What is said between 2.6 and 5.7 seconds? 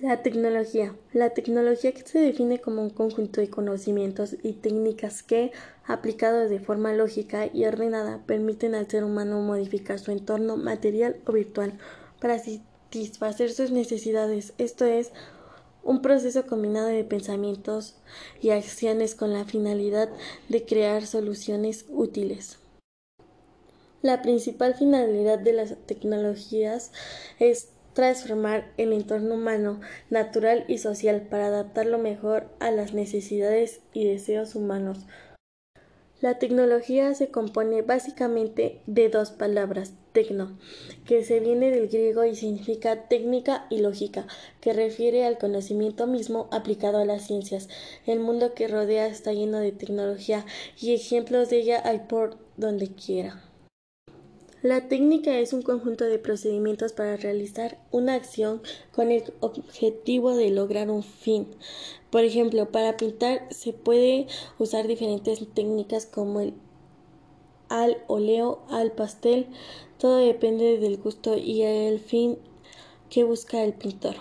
como un conjunto de conocimientos y técnicas que,